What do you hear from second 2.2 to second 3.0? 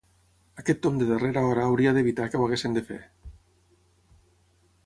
que ho haguessin de